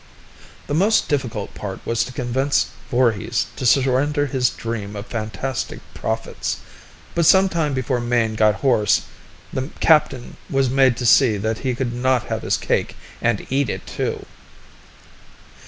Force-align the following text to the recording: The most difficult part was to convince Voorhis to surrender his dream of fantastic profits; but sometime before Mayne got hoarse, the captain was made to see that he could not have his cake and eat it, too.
The 0.65 0.73
most 0.73 1.07
difficult 1.09 1.53
part 1.53 1.79
was 1.85 2.03
to 2.05 2.11
convince 2.11 2.69
Voorhis 2.89 3.45
to 3.55 3.67
surrender 3.67 4.25
his 4.25 4.49
dream 4.49 4.95
of 4.95 5.05
fantastic 5.05 5.79
profits; 5.93 6.57
but 7.13 7.23
sometime 7.27 7.75
before 7.75 7.99
Mayne 8.01 8.33
got 8.33 8.61
hoarse, 8.65 9.01
the 9.53 9.69
captain 9.79 10.37
was 10.49 10.71
made 10.71 10.97
to 10.97 11.05
see 11.05 11.37
that 11.37 11.59
he 11.59 11.75
could 11.75 11.93
not 11.93 12.23
have 12.29 12.41
his 12.41 12.57
cake 12.57 12.95
and 13.21 13.45
eat 13.51 13.69
it, 13.69 13.85
too. 13.85 14.25